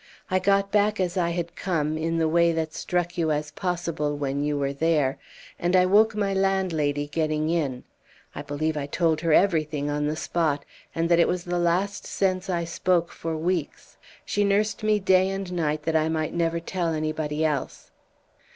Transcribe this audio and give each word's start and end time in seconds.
I 0.31 0.39
got 0.39 0.71
back 0.71 0.99
as 0.99 1.15
I 1.15 1.29
had 1.29 1.55
come, 1.55 1.95
in 1.95 2.17
the 2.17 2.27
way 2.27 2.51
that 2.53 2.73
struck 2.73 3.19
you 3.19 3.31
as 3.31 3.51
possible 3.51 4.17
when 4.17 4.43
you 4.43 4.57
were 4.57 4.73
there, 4.73 5.19
and 5.59 5.75
I 5.75 5.85
woke 5.85 6.15
my 6.15 6.33
landlady 6.33 7.05
getting 7.05 7.49
in. 7.51 7.83
I 8.33 8.41
believe 8.41 8.75
I 8.75 8.87
told 8.87 9.21
her 9.21 9.31
everything 9.31 9.91
on 9.91 10.07
the 10.07 10.15
spot, 10.15 10.65
and 10.95 11.07
that 11.09 11.19
it 11.19 11.27
was 11.27 11.43
the 11.43 11.59
last 11.59 12.07
sense 12.07 12.49
I 12.49 12.63
spoke 12.63 13.11
for 13.11 13.37
weeks; 13.37 13.97
she 14.25 14.43
nursed 14.43 14.81
me 14.81 14.97
day 14.97 15.29
and 15.29 15.53
night 15.53 15.83
that 15.83 15.95
I 15.95 16.09
might 16.09 16.33
never 16.33 16.59
tell 16.59 16.95
anybody 16.95 17.45
else." 17.45 17.91